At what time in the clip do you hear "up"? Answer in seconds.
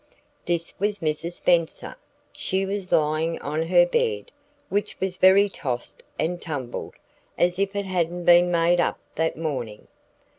8.79-8.97